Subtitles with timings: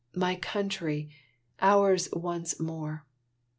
[0.15, 1.11] my Country!
[1.61, 3.05] ours once more!